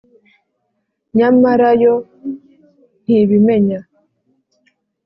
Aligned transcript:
nyamara 1.17 1.69
yo 1.83 1.95
ntibimenya! 3.03 3.79